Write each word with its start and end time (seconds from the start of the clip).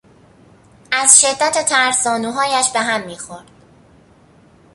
از 0.91 1.21
شدت 1.21 1.65
ترس 1.69 2.03
زانوهایش 2.03 2.69
به 2.71 2.79
هم 2.79 3.01
میخورد. 3.05 3.51